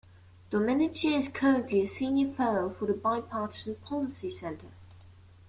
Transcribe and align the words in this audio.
Domenici 0.49 1.13
is 1.15 1.27
currently 1.27 1.79
a 1.81 1.85
senior 1.85 2.33
fellow 2.33 2.71
for 2.71 2.87
the 2.87 2.93
Bipartisan 2.95 3.75
Policy 3.83 4.31
Center. 4.31 4.69